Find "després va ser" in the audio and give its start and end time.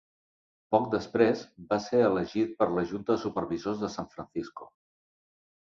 0.93-2.01